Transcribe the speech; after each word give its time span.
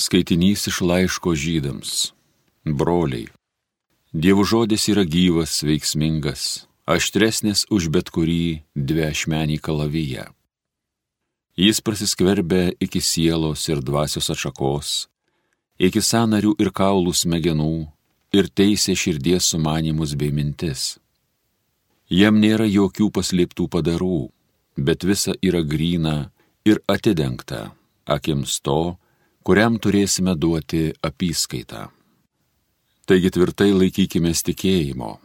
Skaitinys 0.00 0.64
iš 0.66 0.80
laiško 0.80 1.34
žydams. 1.36 2.12
Broliai. 2.64 3.26
Dievo 4.12 4.46
žodis 4.48 4.86
yra 4.88 5.02
gyvas, 5.04 5.58
veiksmingas, 5.60 6.64
aštresnis 6.88 7.66
už 7.68 7.90
bet 7.92 8.08
kurį 8.08 8.64
dviešmenį 8.72 9.58
kalavyje. 9.60 10.24
Jis 11.60 11.82
prasiskverbia 11.84 12.72
iki 12.80 13.02
sielos 13.04 13.66
ir 13.68 13.82
dvasios 13.84 14.30
atšakos, 14.32 15.10
iki 15.76 16.00
sanarių 16.00 16.54
ir 16.56 16.72
kaulų 16.72 17.12
smegenų 17.20 17.74
ir 18.32 18.48
teisė 18.48 18.96
širdies 18.96 19.50
sumanimus 19.52 20.16
bei 20.16 20.32
mintis. 20.32 20.96
Jam 22.08 22.40
nėra 22.40 22.64
jokių 22.64 23.10
paslėptų 23.12 23.68
padarų, 23.68 24.30
bet 24.80 25.04
visa 25.04 25.36
yra 25.44 25.60
gryna 25.60 26.32
ir 26.64 26.80
atidengta 26.88 27.68
akims 28.08 28.56
to, 28.64 28.96
kuriam 29.42 29.78
turėsime 29.78 30.34
duoti 30.36 30.90
apyskaitą. 31.02 31.88
Taigi 33.08 33.30
tvirtai 33.34 33.72
laikykime 33.74 34.32
tikėjimo. 34.32 35.18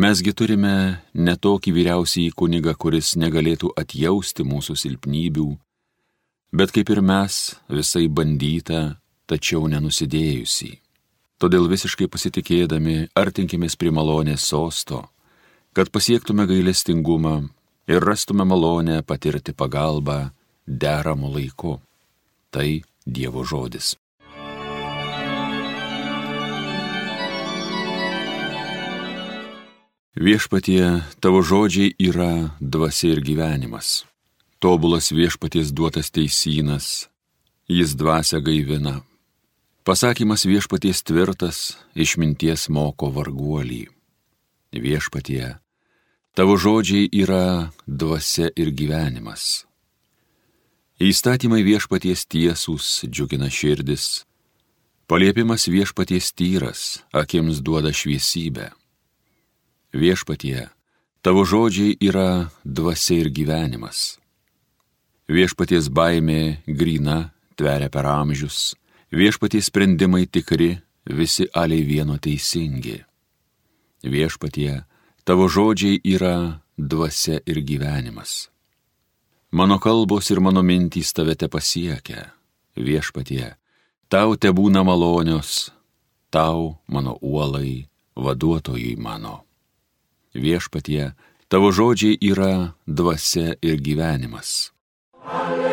Mesgi 0.00 0.32
turime 0.32 1.02
ne 1.12 1.34
tokį 1.36 1.72
vyriausiai 1.76 2.30
kunigą, 2.32 2.72
kuris 2.74 3.12
negalėtų 3.20 3.74
atjausti 3.76 4.46
mūsų 4.48 4.76
silpnybių, 4.80 5.48
bet 6.56 6.72
kaip 6.72 6.88
ir 6.94 7.02
mes 7.04 7.56
visai 7.68 8.06
bandyta, 8.08 8.96
tačiau 9.28 9.68
nenusidėjusi. 9.68 10.78
Todėl 11.36 11.68
visiškai 11.68 12.06
pasitikėdami 12.08 13.10
artinkimės 13.18 13.76
prie 13.76 13.90
malonės 13.92 14.46
sosto, 14.48 15.02
kad 15.76 15.90
pasiektume 15.92 16.46
gailestingumą 16.48 17.34
ir 17.90 18.00
rastume 18.00 18.46
malonę 18.48 19.02
patirti 19.02 19.52
pagalbą 19.52 20.30
deramų 20.66 21.34
laiku. 21.36 21.74
Tai 22.52 22.68
Dievo 23.06 23.42
žodis. 23.42 23.96
Viešpatie, 30.12 31.02
tavo 31.18 31.40
žodžiai 31.42 31.96
yra 31.98 32.54
dvasia 32.60 33.16
ir 33.16 33.24
gyvenimas. 33.24 34.04
Tobulas 34.62 35.10
viešpaties 35.10 35.72
duotas 35.74 36.12
teisynas, 36.14 37.08
jis 37.66 37.96
dvasia 37.98 38.38
gaivina. 38.38 39.00
Pasakymas 39.82 40.46
viešpaties 40.46 41.02
tvirtas, 41.02 41.74
išminties 41.98 42.68
moko 42.70 43.10
varguolį. 43.10 43.88
Viešpatie, 44.70 45.58
tavo 46.38 46.54
žodžiai 46.54 47.10
yra 47.10 47.72
dvasia 47.88 48.52
ir 48.54 48.70
gyvenimas. 48.70 49.66
Įstatymai 51.02 51.64
viešpaties 51.66 52.20
tiesūs 52.30 52.88
džiugina 53.10 53.48
širdis, 53.50 54.22
paliepimas 55.10 55.64
viešpaties 55.66 56.28
tyras, 56.38 56.82
akims 57.10 57.58
duoda 57.58 57.90
šviesybę. 57.90 58.68
Viešpatie, 59.98 60.68
tavo 61.26 61.42
žodžiai 61.42 61.96
yra 62.06 62.52
dvasia 62.62 63.18
ir 63.24 63.32
gyvenimas. 63.34 64.20
Viešpaties 65.26 65.90
baimė 65.90 66.62
grina, 66.70 67.32
tveria 67.58 67.90
per 67.90 68.06
amžius, 68.06 68.76
viešpaties 69.10 69.72
sprendimai 69.74 70.28
tikri, 70.30 70.76
visi 71.10 71.48
aliai 71.50 71.82
vieno 71.82 72.20
teisingi. 72.22 73.00
Viešpatie, 74.06 74.84
tavo 75.26 75.50
žodžiai 75.50 75.98
yra 76.14 76.62
dvasia 76.78 77.42
ir 77.42 77.58
gyvenimas. 77.66 78.51
Mano 79.52 79.78
kalbos 79.78 80.30
ir 80.30 80.40
mano 80.40 80.62
mintys 80.64 81.12
tave 81.12 81.34
te 81.36 81.44
pasiekia, 81.44 82.32
viešpatie, 82.72 83.50
tau 84.08 84.32
te 84.40 84.48
būna 84.48 84.80
malonios, 84.80 85.68
tau, 86.32 86.78
mano 86.88 87.18
uolai, 87.20 87.84
vaduotojai 88.16 88.96
mano. 88.96 89.44
Viešpatie, 90.32 91.12
tavo 91.52 91.68
žodžiai 91.68 92.16
yra 92.32 92.72
dvasia 92.88 93.52
ir 93.60 93.76
gyvenimas. 93.84 94.72
Alleluja, 95.20 95.71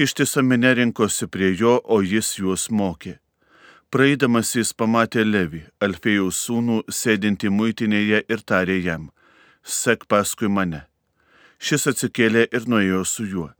Ištisa 0.00 0.40
minė 0.40 0.72
rinkosi 0.80 1.28
prie 1.28 1.52
jo, 1.52 1.76
o 1.84 2.00
jis 2.00 2.40
juos 2.40 2.70
mokė. 2.72 3.21
Praeidamas 3.92 4.54
jis 4.56 4.70
pamatė 4.72 5.20
Levi, 5.20 5.58
Alfėjaus 5.84 6.38
sūnų, 6.46 6.78
sėdinti 6.88 7.50
muitinėje 7.52 8.22
ir 8.24 8.42
tarė 8.48 8.78
jam, 8.80 9.10
sek 9.60 10.06
paskui 10.08 10.48
mane. 10.48 10.78
Šis 11.60 11.84
atsikėlė 11.90 12.46
ir 12.56 12.64
nuėjo 12.72 13.02
su 13.04 13.26
juo. 13.28 13.50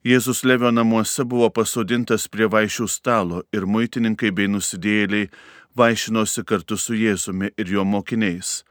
Jėzus 0.00 0.40
Levio 0.48 0.70
namuose 0.72 1.26
buvo 1.28 1.50
pasodintas 1.52 2.24
prie 2.32 2.48
vaišių 2.48 2.88
stalo 2.88 3.42
ir 3.52 3.66
muitininkai 3.68 4.30
bei 4.32 4.48
nusidėjėliai 4.48 5.28
vaišinosi 5.76 6.46
kartu 6.48 6.80
su 6.80 6.96
Jėzumi 6.96 7.52
ir 7.60 7.74
jo 7.76 7.84
mokiniais, 7.84 8.62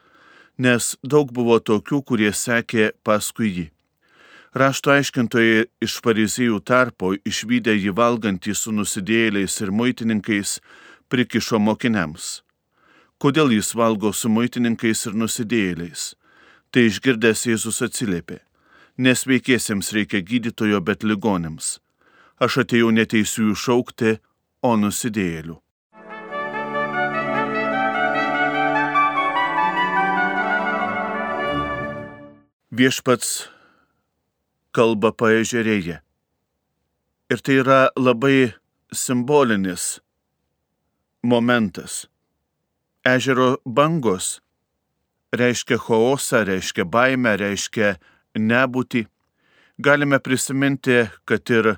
nes 0.57 0.95
daug 1.05 1.29
buvo 1.29 1.59
tokių, 1.61 2.01
kurie 2.01 2.33
sekė 2.33 2.95
paskui 3.05 3.51
jį. 3.51 3.67
Rašto 4.55 4.89
aiškintojai 4.95 5.67
iš 5.85 5.99
fariziejų 6.01 6.63
tarpo 6.65 7.11
išvykę 7.13 7.73
jį 7.75 7.93
valgantį 7.93 8.53
su 8.55 8.71
nusidėjėliais 8.73 9.61
ir 9.61 9.73
muitininkais, 9.75 10.57
prikišo 11.09 11.59
mokiniams. 11.59 12.41
Kodėl 13.21 13.53
jis 13.55 13.71
valgo 13.77 14.11
su 14.13 14.29
muitininkais 14.29 15.05
ir 15.07 15.15
nusidėjėliais? 15.15 16.13
Tai 16.71 16.83
išgirdęs 16.89 17.45
Jėzus 17.47 17.81
atsiliepė. 17.85 18.41
Nesveikiesiems 18.97 19.91
reikia 19.95 20.19
gydytojo, 20.23 20.81
bet 20.83 21.03
ligonėms. 21.03 21.79
Aš 22.39 22.63
atėjau 22.65 22.91
neteisiųjų 22.95 23.55
šaukti, 23.55 24.17
o 24.63 24.75
nusidėjėlių. 24.79 25.55
Viešpats 32.75 33.45
kalba 34.75 35.13
paežerėje. 35.15 36.01
Ir 37.31 37.39
tai 37.39 37.59
yra 37.61 37.79
labai 37.95 38.51
simbolinis 38.91 40.01
momentas. 41.25 42.05
Ežero 43.05 43.57
bangos 43.65 44.39
reiškia 45.35 45.77
chaosą, 45.81 46.43
reiškia 46.47 46.85
baimę, 46.85 47.35
reiškia 47.41 47.95
nebūtį. 48.37 49.05
Galime 49.81 50.19
prisiminti, 50.23 51.03
kad 51.27 51.49
ir 51.51 51.75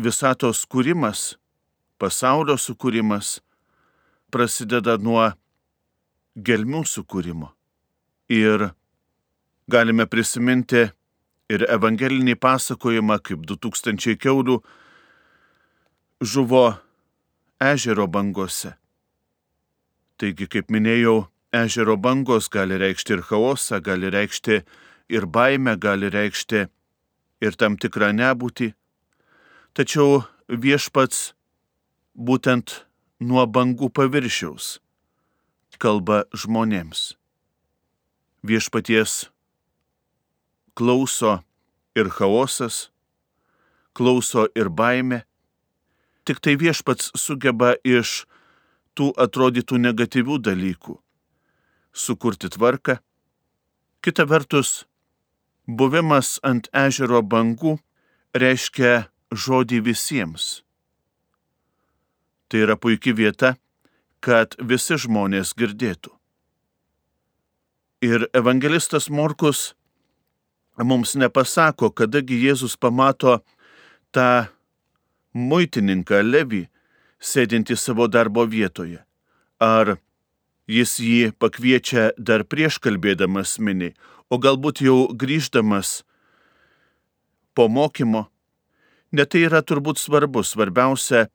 visatos 0.00 0.64
kūrimas, 0.70 1.36
pasaulio 2.00 2.56
sukūrimas 2.56 3.40
prasideda 4.32 4.96
nuo 5.00 5.28
gelmių 6.36 6.82
sukūrimo. 6.88 7.52
Ir 8.32 8.70
galime 9.70 10.06
prisiminti 10.06 10.88
ir 11.52 11.66
evangelinį 11.70 12.34
pasakojimą, 12.40 13.20
kaip 13.22 13.46
2000 13.46 14.16
keulių 14.18 14.58
žuvo 16.20 16.66
ežero 17.60 18.06
bangose. 18.06 18.74
Taigi, 20.16 20.48
kaip 20.48 20.72
minėjau, 20.72 21.26
ežero 21.52 21.96
bangos 21.96 22.48
gali 22.52 22.78
reikšti 22.80 23.16
ir 23.16 23.22
chaosą, 23.28 23.80
gali 23.84 24.10
reikšti 24.12 24.62
ir 25.12 25.26
baimę, 25.26 25.76
gali 25.76 26.10
reikšti 26.12 26.66
ir 27.44 27.60
tam 27.60 27.76
tikrą 27.76 28.12
nebūtį. 28.16 28.72
Tačiau 29.76 30.24
viešpats 30.48 31.32
būtent 32.16 32.82
nuo 33.20 33.44
bangų 33.46 33.92
paviršiaus 33.92 34.76
kalba 35.76 36.24
žmonėms. 36.32 37.14
Viešpaties 38.46 39.26
klauso 40.76 41.40
ir 41.96 42.08
chaosas, 42.12 42.90
klauso 43.96 44.46
ir 44.56 44.70
baime, 44.70 45.24
Tik 46.26 46.42
tai 46.42 46.56
viešpats 46.58 47.12
sugeba 47.14 47.76
iš 47.86 48.24
tų 48.98 49.12
atrodytų 49.14 49.78
negatyvių 49.78 50.38
dalykų 50.42 50.96
sukurti 51.96 52.48
tvarką. 52.48 52.98
Kita 54.04 54.26
vertus, 54.28 54.84
buvimas 55.66 56.36
ant 56.44 56.68
ežero 56.76 57.22
bangų 57.22 57.78
reiškia 58.36 59.08
žodį 59.32 59.80
visiems. 59.88 60.62
Tai 62.46 62.62
yra 62.66 62.76
puikia 62.78 63.16
vieta, 63.16 63.56
kad 64.20 64.54
visi 64.60 64.98
žmonės 65.00 65.54
girdėtų. 65.58 66.12
Ir 68.06 68.28
evangelistas 68.36 69.08
Morkus 69.10 69.72
mums 70.78 71.16
nepasako, 71.16 71.90
kadagi 71.90 72.38
Jėzus 72.44 72.76
pamato 72.76 73.40
tą 74.14 74.52
muitininką 75.36 76.22
Levį 76.24 76.64
sėdinti 77.20 77.76
savo 77.76 78.08
darbo 78.08 78.46
vietoje. 78.48 79.02
Ar 79.60 79.96
jis 80.68 80.98
jį 81.00 81.32
pakviečia 81.38 82.10
dar 82.18 82.44
prieš 82.44 82.80
kalbėdamas 82.82 83.58
mini, 83.60 83.92
o 84.32 84.38
galbūt 84.38 84.82
jau 84.82 84.98
grįždamas 85.14 86.02
po 87.54 87.68
mokymo. 87.68 88.26
Net 89.12 89.32
tai 89.32 89.46
yra 89.46 89.62
turbūt 89.62 90.00
svarbu, 90.02 90.42
svarbiausia 90.44 91.28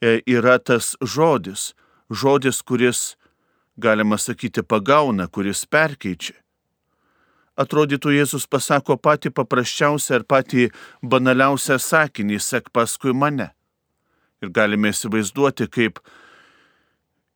e, 0.00 0.20
yra 0.24 0.56
tas 0.62 0.94
žodis, 1.02 1.72
žodis, 2.08 2.62
kuris, 2.62 3.18
galima 3.76 4.16
sakyti, 4.18 4.62
pagauna, 4.62 5.26
kuris 5.28 5.66
perkeičia. 5.66 6.38
Atrodytų, 7.58 8.12
Jėzus 8.14 8.46
pasako 8.46 8.94
patį 9.02 9.32
paprasčiausią 9.34 10.20
ir 10.20 10.24
patį 10.30 10.68
banaliausią 11.02 11.80
sakinį, 11.82 12.38
sek 12.38 12.70
paskui 12.70 13.10
mane. 13.10 13.50
Ir 14.38 14.52
galime 14.54 14.92
įsivaizduoti, 14.94 15.66
kaip 15.66 15.98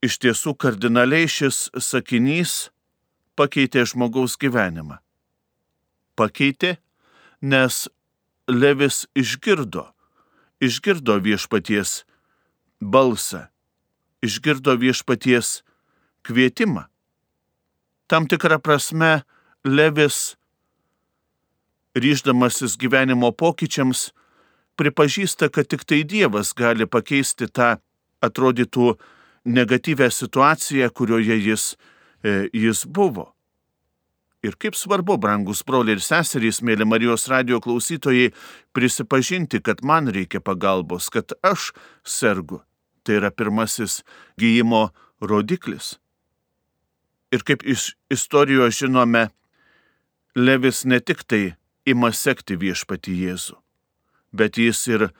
iš 0.07 0.21
tiesų 0.23 0.55
kardinaliai 0.55 1.27
šis 1.27 1.73
sakinys 1.75 2.71
pakeitė 3.35 3.83
žmogaus 3.91 4.39
gyvenimą. 4.39 5.01
Pakeitė, 6.15 6.77
nes 7.43 7.89
Levis 8.47 9.07
išgirdo, 9.19 9.89
išgirdo 10.63 11.19
viešpaties 11.23 12.03
balsą, 12.79 13.49
išgirdo 14.23 14.75
viešpaties 14.79 15.63
kvietimą. 16.27 16.87
Tam 18.07 18.27
tikrą 18.31 18.59
prasme 18.63 19.23
Levis, 19.64 20.37
ryždamasis 21.94 22.75
gyvenimo 22.81 23.31
pokyčiams, 23.31 24.11
pripažįsta, 24.75 25.47
kad 25.55 25.69
tik 25.70 25.85
tai 25.87 26.03
Dievas 26.03 26.50
gali 26.56 26.88
pakeisti 26.91 27.47
tą 27.47 27.76
atrodytų 28.23 28.97
negatyvę 29.44 30.09
situaciją, 30.11 30.88
kurioje 30.91 31.37
jis, 31.38 31.76
e, 32.25 32.49
jis 32.53 32.82
buvo. 32.87 33.32
Ir 34.43 34.56
kaip 34.59 34.75
svarbu, 34.75 35.14
brangus 35.23 35.62
broliai 35.62 35.94
ir 35.94 36.03
seserys, 36.03 36.59
mėly 36.67 36.82
Marijos 36.82 37.29
radio 37.31 37.61
klausytojai, 37.62 38.32
prisipažinti, 38.75 39.61
kad 39.62 39.85
man 39.87 40.11
reikia 40.11 40.41
pagalbos, 40.43 41.06
kad 41.14 41.31
aš 41.47 41.70
sergu. 42.03 42.64
Tai 43.06 43.20
yra 43.20 43.31
pirmasis 43.31 44.00
gyjimo 44.38 44.88
rodiklis. 45.23 46.00
Ir 47.31 47.47
kaip 47.47 47.62
iš 47.62 47.94
istorijos 48.11 48.75
žinome, 48.82 49.29
Levis 50.37 50.84
ne 50.84 51.00
tik 51.00 51.25
tai 51.29 51.55
ima 51.84 52.08
sekti 52.12 52.56
viešpati 52.56 53.12
Jėzų, 53.12 53.58
bet 54.32 54.56
jis 54.56 54.81
ir 54.88 55.11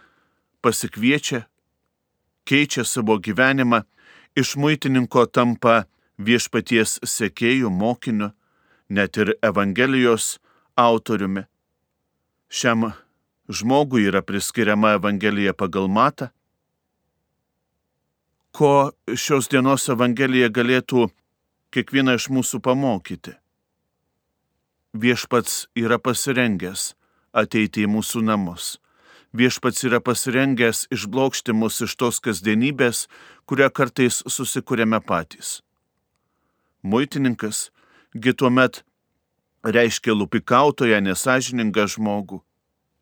pasikviečia, 0.65 1.43
keičia 2.49 2.85
savo 2.89 3.19
gyvenimą, 3.21 3.83
iš 4.37 4.55
muitininko 4.57 5.27
tampa 5.29 5.85
viešpaties 6.17 6.97
sekėjų 7.05 7.69
mokiniu 7.69 8.31
net 8.89 9.17
ir 9.21 9.35
Evangelijos 9.45 10.39
autoriumi. 10.77 11.45
Šiam 12.49 12.93
žmogui 13.49 14.07
yra 14.09 14.23
priskiriama 14.25 14.95
Evangelija 14.97 15.53
pagal 15.53 15.89
matą. 15.93 16.31
Ko 18.53 18.93
šios 19.13 19.49
dienos 19.53 19.89
Evangelija 19.93 20.49
galėtų 20.49 21.09
kiekvieną 21.73 22.17
iš 22.17 22.29
mūsų 22.33 22.61
pamokyti? 22.65 23.42
Viešpats 24.93 25.71
yra 25.73 25.97
pasirengęs 25.97 26.91
ateiti 27.33 27.87
į 27.87 27.89
mūsų 27.89 28.21
namus. 28.29 28.77
Viešpats 29.33 29.87
yra 29.89 30.03
pasirengęs 30.05 30.85
išblokšti 30.93 31.55
mus 31.57 31.81
iš 31.81 31.95
tos 31.97 32.19
kasdienybės, 32.21 33.07
kurią 33.49 33.71
kartais 33.73 34.21
susikūrėme 34.29 35.01
patys. 35.01 35.63
Muitininkas 36.85 37.71
gi 38.13 38.35
tuomet 38.37 38.83
reiškia 39.65 40.13
lupikautoją, 40.13 41.01
nesažiningą 41.01 41.87
žmogų. 41.95 42.43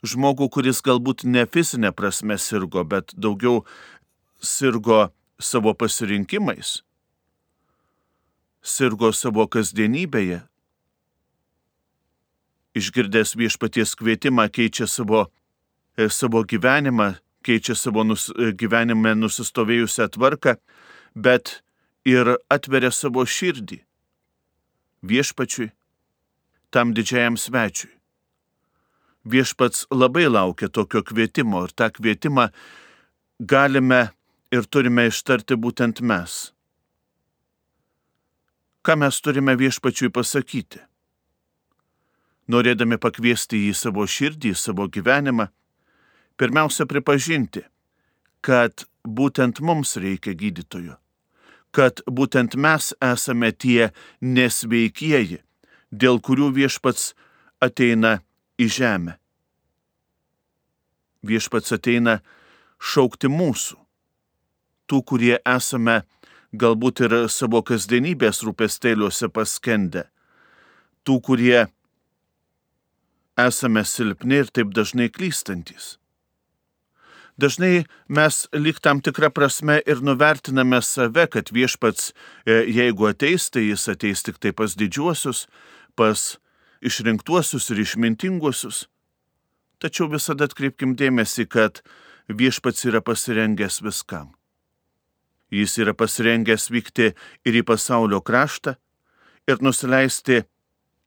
Žmogų, 0.07 0.47
kuris 0.47 0.79
galbūt 0.87 1.25
ne 1.27 1.43
fizinė 1.43 1.91
prasme 1.91 2.39
sirgo, 2.39 2.85
bet 2.87 3.11
daugiau 3.19 3.65
sirgo 4.39 5.09
savo 5.43 5.75
pasirinkimais, 5.75 6.85
sirgo 8.63 9.11
savo 9.11 9.49
kasdienybėje. 9.51 10.45
Išgirdęs 12.75 13.35
viešpaties 13.35 13.97
kvietimą 13.99 14.47
keičia 14.55 14.87
savo, 14.87 15.27
e, 15.99 16.09
savo 16.09 16.45
gyvenimą, 16.45 17.15
keičia 17.43 17.75
savo 17.75 18.05
nus, 18.05 18.31
e, 18.31 18.53
gyvenime 18.53 19.15
nusistovėjusią 19.19 20.09
tvarką, 20.15 20.57
bet 21.15 21.63
ir 22.07 22.37
atveria 22.49 22.91
savo 22.91 23.27
širdį 23.27 23.81
viešpačiui, 25.03 25.71
tam 26.71 26.95
didžiajam 26.95 27.37
svečiui. 27.37 27.91
Viešpats 29.25 29.87
labai 29.93 30.29
laukia 30.29 30.69
tokio 30.69 31.03
kvietimo 31.05 31.65
ir 31.67 31.75
tą 31.77 31.91
kvietimą 31.93 32.49
galime 33.41 34.11
ir 34.53 34.65
turime 34.65 35.09
ištarti 35.11 35.59
būtent 35.61 36.01
mes. 36.01 36.53
Ką 38.81 38.97
mes 38.97 39.21
turime 39.21 39.57
viešpačiui 39.61 40.09
pasakyti? 40.09 40.81
Norėdami 42.51 42.99
pakviesti 42.99 43.61
jį 43.65 43.75
į 43.75 43.77
savo 43.79 44.07
širdį, 44.09 44.55
į 44.55 44.59
savo 44.59 44.89
gyvenimą, 44.91 45.51
pirmiausia 46.41 46.89
pripažinti, 46.91 47.63
kad 48.43 48.87
būtent 49.07 49.61
mums 49.63 49.95
reikia 50.01 50.35
gydytojo 50.35 50.97
kad 51.71 52.03
būtent 52.07 52.57
mes 52.59 52.93
esame 53.05 53.53
tie 53.53 53.91
nesveikieji, 54.21 55.41
dėl 55.91 56.21
kurių 56.23 56.51
viešpats 56.59 57.15
ateina 57.63 58.21
į 58.59 58.69
žemę. 58.79 59.17
Viešpats 61.27 61.75
ateina 61.77 62.21
šaukti 62.81 63.31
mūsų, 63.31 63.77
tų, 64.89 65.03
kurie 65.07 65.37
esame 65.47 66.01
galbūt 66.51 67.05
ir 67.07 67.17
savo 67.31 67.61
kasdienybės 67.63 68.43
rūpestėliuose 68.47 69.29
paskendę, 69.31 70.09
tų, 71.05 71.21
kurie 71.23 71.69
esame 73.47 73.85
silpni 73.85 74.43
ir 74.43 74.53
taip 74.53 74.75
dažnai 74.77 75.09
klystantis. 75.13 75.97
Dažnai 77.41 77.87
mes 78.09 78.37
lik 78.53 78.81
tam 78.85 79.01
tikrą 79.01 79.31
prasme 79.33 79.79
ir 79.89 80.03
nuvertiname 80.05 80.83
save, 80.85 81.25
kad 81.33 81.53
viešpats, 81.55 82.13
e, 82.45 82.65
jeigu 82.69 83.09
ateis, 83.09 83.49
tai 83.49 83.71
jis 83.71 83.89
ateis 83.89 84.23
tik 84.27 84.37
tai 84.43 84.53
pas 84.53 84.75
didžiuosius, 84.77 85.47
pas 85.97 86.37
išrinktuosius 86.85 87.71
ir 87.73 87.81
išmintinguosius. 87.87 88.89
Tačiau 89.81 90.11
visada 90.13 90.45
atkreipkim 90.45 90.93
dėmesį, 91.01 91.49
kad 91.49 91.81
viešpats 92.29 92.85
yra 92.91 93.01
pasirengęs 93.01 93.81
viskam. 93.81 94.35
Jis 95.51 95.79
yra 95.81 95.97
pasirengęs 95.97 96.69
vykti 96.71 97.13
ir 97.45 97.57
į 97.57 97.65
pasaulio 97.67 98.21
kraštą 98.21 98.77
ir 99.49 99.65
nusileisti 99.65 100.45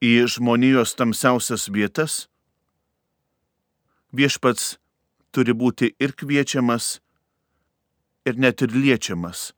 į 0.03 0.25
žmonijos 0.27 0.97
tamsiausias 0.99 1.69
vietas. 1.71 2.27
Viešpats 4.11 4.75
turi 5.31 5.55
būti 5.55 5.93
ir 6.03 6.11
kviečiamas, 6.19 6.99
ir 8.27 8.39
net 8.39 8.61
ir 8.65 8.75
liečiamas 8.75 9.53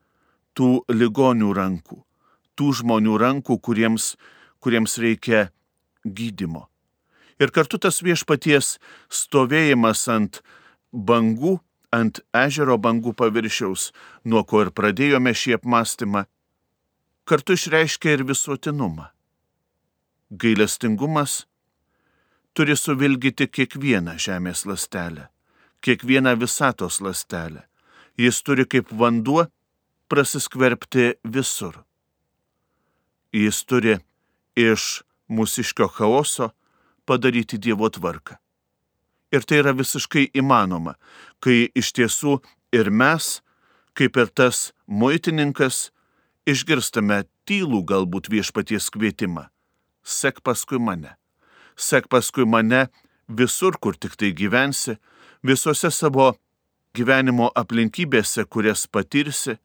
tų 0.55 0.85
ligonių 0.87 1.49
rankų, 1.57 1.97
tų 2.55 2.67
žmonių 2.79 3.17
rankų, 3.19 3.57
kuriems, 3.59 4.13
kuriems 4.63 4.97
reikia 5.01 5.49
gydimo. 6.05 6.67
Ir 7.41 7.51
kartu 7.51 7.81
tas 7.81 7.99
viešpaties 8.05 8.77
stovėjimas 9.11 10.05
ant 10.13 10.39
bangų, 10.93 11.57
ant 11.91 12.21
ežero 12.31 12.77
bangų 12.79 13.15
paviršiaus, 13.17 13.89
nuo 14.23 14.45
ko 14.47 14.63
ir 14.63 14.71
pradėjome 14.71 15.35
šį 15.35 15.57
apmąstymą, 15.57 16.23
kartu 17.27 17.57
išreiškia 17.59 18.15
ir 18.15 18.23
visuotinumą. 18.29 19.14
Gailestingumas 20.31 21.45
turi 22.53 22.75
suvilgyti 22.77 23.47
kiekvieną 23.47 24.17
žemės 24.21 24.65
lastelę 24.65 25.29
kiekvieną 25.85 26.35
visatos 26.39 27.01
lastelę. 27.01 27.61
Jis 28.17 28.41
turi 28.43 28.65
kaip 28.65 28.87
vanduo 28.99 29.45
prasiskverbti 30.09 31.05
visur. 31.33 31.83
Jis 33.33 33.57
turi 33.69 33.97
iš 34.57 35.03
mūsiškio 35.29 35.87
chaoso 35.97 36.49
padaryti 37.05 37.59
Dievo 37.61 37.89
tvarką. 37.89 38.39
Ir 39.35 39.43
tai 39.45 39.59
yra 39.61 39.73
visiškai 39.77 40.29
įmanoma, 40.41 40.95
kai 41.43 41.67
iš 41.75 41.91
tiesų 41.97 42.39
ir 42.77 42.89
mes, 42.89 43.41
kaip 43.97 44.17
ir 44.21 44.31
tas 44.31 44.71
muitininkas, 44.87 45.91
išgirstame 46.47 47.25
tylų 47.45 47.83
galbūt 47.91 48.31
viešpaties 48.31 48.89
kvietimą. 48.95 49.49
Sek 50.05 50.41
paskui 50.45 50.79
mane. 50.79 51.15
Sek 51.75 52.07
paskui 52.07 52.45
mane 52.45 52.85
visur, 53.27 53.77
kur 53.81 53.97
tik 53.97 54.15
tai 54.15 54.31
gyvensi, 54.37 54.95
visose 55.43 55.89
savo 55.91 56.35
gyvenimo 56.95 57.49
aplinkybėse, 57.57 58.45
kurias 58.45 58.85
patirsi, 58.87 59.57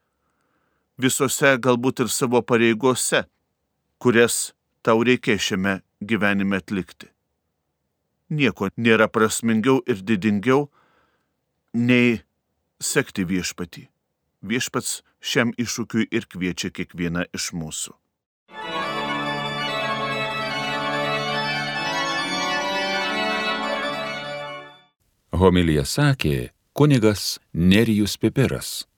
visose 0.97 1.53
galbūt 1.61 2.03
ir 2.03 2.09
savo 2.09 2.41
pareigose, 2.41 3.23
kurias 4.01 4.51
tau 4.81 5.05
reikia 5.05 5.37
šiame 5.37 5.79
gyvenime 6.01 6.59
atlikti. 6.61 7.11
Nieko 8.31 8.71
nėra 8.77 9.07
prasmingiau 9.11 9.81
ir 9.85 10.01
didingiau 10.07 10.69
nei 11.73 12.21
sekti 12.81 13.25
viešpatį. 13.27 13.87
Viešpats 14.41 15.01
šiam 15.21 15.51
iššūkiui 15.59 16.07
ir 16.09 16.25
kviečia 16.25 16.71
kiekvieną 16.73 17.27
iš 17.35 17.51
mūsų. 17.53 18.00
Homilija 25.41 25.81
sakė 25.89 26.51
kunigas 26.77 27.39
Nerijus 27.53 28.13
Pipiras. 28.21 28.90